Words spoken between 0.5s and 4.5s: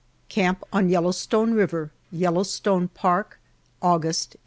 ON YELLOWSTONE RIVER, YELLOWSTONE PARK, August, 1884.